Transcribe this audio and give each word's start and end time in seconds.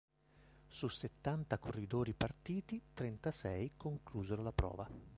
Su 0.67 0.87
settanta 0.87 1.59
corridori 1.59 2.13
partiti, 2.15 2.81
trentasei 2.95 3.73
conclusero 3.77 4.41
la 4.41 4.51
prova. 4.51 4.89